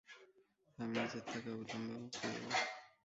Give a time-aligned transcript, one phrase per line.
[0.77, 2.49] আমি নিজের তাকে অবিলম্বে মুক্তি দিবো।